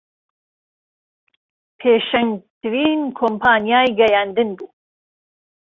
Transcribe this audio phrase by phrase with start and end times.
[1.79, 4.69] پێشەنگترین کۆمپانیای گەیاندن بوو